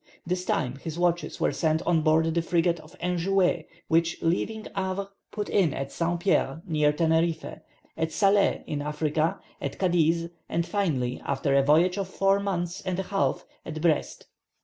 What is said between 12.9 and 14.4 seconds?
a half, at Brest.